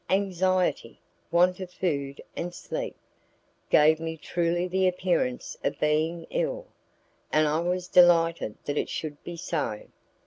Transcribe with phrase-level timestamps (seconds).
[0.09, 0.99] Anxiety,
[1.29, 2.95] want of food and sleep,
[3.69, 6.65] gave me truly the appearance of being ill,
[7.31, 9.81] and I was delighted that it should be so.